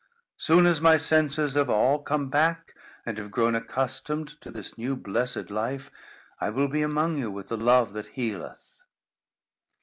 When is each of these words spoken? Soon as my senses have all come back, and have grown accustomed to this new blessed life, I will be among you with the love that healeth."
Soon 0.37 0.65
as 0.65 0.81
my 0.81 0.97
senses 0.97 1.53
have 1.53 1.69
all 1.69 1.99
come 2.01 2.27
back, 2.27 2.73
and 3.05 3.19
have 3.19 3.29
grown 3.29 3.53
accustomed 3.53 4.29
to 4.41 4.49
this 4.49 4.75
new 4.75 4.95
blessed 4.95 5.51
life, 5.51 5.91
I 6.39 6.49
will 6.49 6.67
be 6.67 6.81
among 6.81 7.19
you 7.19 7.29
with 7.29 7.49
the 7.49 7.55
love 7.57 7.93
that 7.93 8.07
healeth." 8.07 8.81